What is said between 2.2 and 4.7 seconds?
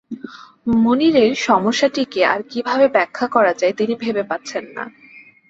আর কীভাবে ব্যাখ্যা করা যায়, তিনি ভেবে পাচ্ছেন